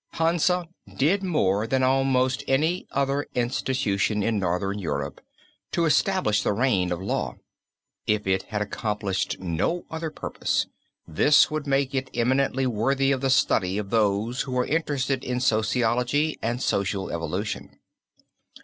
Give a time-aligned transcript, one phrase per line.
[0.13, 5.21] Hansa did more than almost any other institution in northern Europe
[5.73, 7.35] to establish the reign of Law.
[8.07, 10.65] If it had accomplished no other purpose,
[11.07, 15.39] this would make it eminently worthy of the study of those who are interested in
[15.39, 17.77] sociology and social evolution.